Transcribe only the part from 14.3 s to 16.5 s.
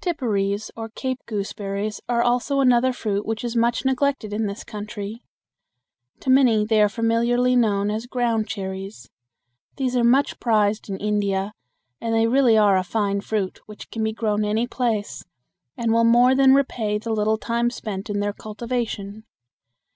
any place and will more